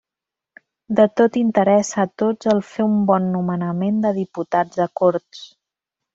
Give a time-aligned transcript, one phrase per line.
[0.99, 5.47] De tot interessa a tots el fer un bon nomenament de diputats a Corts.